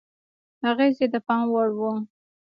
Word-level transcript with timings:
اغېز 0.69 0.95
یې 1.01 1.07
د 1.13 1.15
پام 1.27 1.43
وړ 1.53 1.69
و. 1.79 1.81